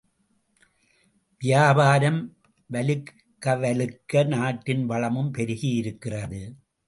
வியாபாரம் 1.41 2.35
வலுக்கவலுக்க 2.73 4.25
நாட்டின் 4.27 4.85
வளமும் 4.85 5.31
பெருகியிருக்கிறது. 5.33 6.41